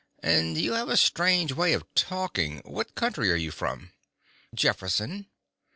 [0.23, 2.63] "And you have a strange way of talking.
[2.65, 3.91] What county are you from?"
[4.51, 5.27] "Jefferson."